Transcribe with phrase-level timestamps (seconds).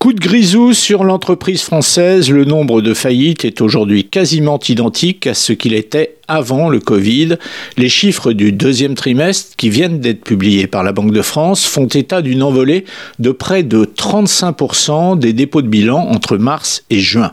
[0.00, 5.34] Coup de grisou sur l'entreprise française, le nombre de faillites est aujourd'hui quasiment identique à
[5.34, 7.36] ce qu'il était avant le Covid.
[7.76, 11.84] Les chiffres du deuxième trimestre qui viennent d'être publiés par la Banque de France font
[11.84, 12.86] état d'une envolée
[13.18, 17.32] de près de 35% des dépôts de bilan entre mars et juin.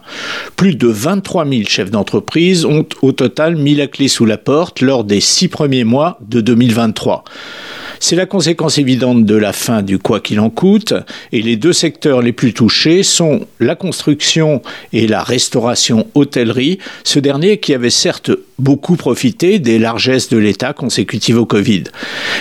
[0.57, 4.81] Plus de 23 000 chefs d'entreprise ont au total mis la clé sous la porte
[4.81, 7.23] lors des six premiers mois de 2023.
[7.99, 10.93] C'est la conséquence évidente de la fin du quoi qu'il en coûte,
[11.31, 14.61] et les deux secteurs les plus touchés sont la construction
[14.93, 20.73] et la restauration hôtellerie, ce dernier qui avait certes beaucoup profité des largesses de l'État
[20.73, 21.85] consécutives au Covid.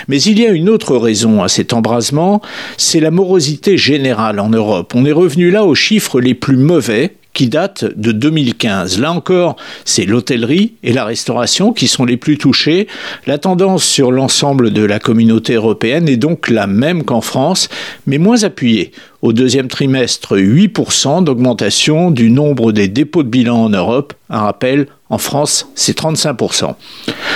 [0.09, 2.41] Mais il y a une autre raison à cet embrasement,
[2.77, 4.92] c'est la morosité générale en Europe.
[4.95, 8.99] On est revenu là aux chiffres les plus mauvais qui date de 2015.
[8.99, 12.89] Là encore, c'est l'hôtellerie et la restauration qui sont les plus touchés.
[13.27, 17.69] La tendance sur l'ensemble de la communauté européenne est donc la même qu'en France,
[18.07, 18.91] mais moins appuyée.
[19.21, 24.15] Au deuxième trimestre, 8% d'augmentation du nombre des dépôts de bilan en Europe.
[24.31, 26.75] Un rappel, en France, c'est 35%.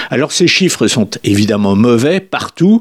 [0.08, 2.80] Alors ces chiffres sont évidemment mauvais partout,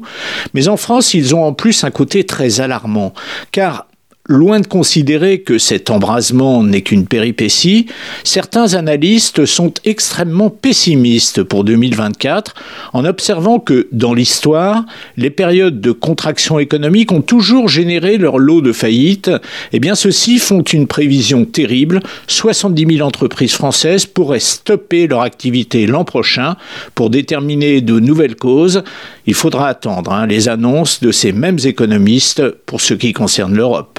[0.54, 3.12] mais en France, ils ont en plus un côté très alarmant,
[3.52, 3.86] car
[4.32, 7.86] Loin de considérer que cet embrasement n'est qu'une péripétie,
[8.22, 12.54] certains analystes sont extrêmement pessimistes pour 2024
[12.92, 14.84] en observant que dans l'histoire,
[15.16, 19.32] les périodes de contraction économique ont toujours généré leur lot de faillites.
[19.72, 21.98] Eh bien, ceux-ci font une prévision terrible.
[22.28, 26.54] 70 000 entreprises françaises pourraient stopper leur activité l'an prochain
[26.94, 28.84] pour déterminer de nouvelles causes.
[29.26, 33.98] Il faudra attendre hein, les annonces de ces mêmes économistes pour ce qui concerne l'Europe.